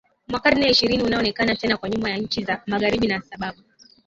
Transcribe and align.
mwa 0.27 0.39
karne 0.39 0.65
ya 0.65 0.71
ishirini 0.71 1.03
ukaonekana 1.03 1.55
tena 1.55 1.77
kuwa 1.77 1.89
nyuma 1.89 2.09
ya 2.09 2.17
nchi 2.17 2.43
za 2.43 2.61
magharibi 2.67 3.07
na 3.07 3.21
sababu 3.21 3.61